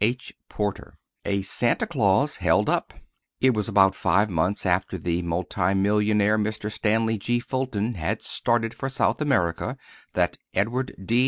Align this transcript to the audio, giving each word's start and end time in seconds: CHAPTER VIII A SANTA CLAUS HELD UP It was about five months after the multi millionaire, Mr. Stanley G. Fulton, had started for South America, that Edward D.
CHAPTER 0.03 0.97
VIII 1.25 1.31
A 1.31 1.41
SANTA 1.43 1.85
CLAUS 1.85 2.37
HELD 2.37 2.71
UP 2.71 2.91
It 3.39 3.53
was 3.53 3.69
about 3.69 3.93
five 3.93 4.31
months 4.31 4.65
after 4.65 4.97
the 4.97 5.21
multi 5.21 5.75
millionaire, 5.75 6.39
Mr. 6.39 6.71
Stanley 6.71 7.19
G. 7.19 7.39
Fulton, 7.39 7.93
had 7.93 8.23
started 8.23 8.73
for 8.73 8.89
South 8.89 9.21
America, 9.21 9.77
that 10.15 10.39
Edward 10.55 10.95
D. 11.05 11.19